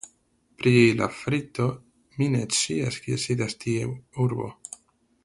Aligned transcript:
Pri 0.61 0.71
Lafrito, 1.01 1.67
mi 2.15 2.29
ne 2.37 2.41
scias 2.61 2.99
kie 3.05 3.21
sidas 3.25 3.55
tiu 3.65 3.93
urbo. 4.25 4.49